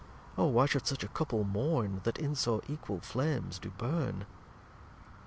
O 0.35 0.47
why 0.47 0.65
should 0.65 0.87
such 0.87 1.03
a 1.03 1.07
Couple 1.07 1.43
mourn, 1.43 2.01
That 2.05 2.17
in 2.17 2.33
so 2.33 2.63
equal 2.67 3.01
Flames 3.01 3.59
do 3.59 3.69
burn! 3.69 4.25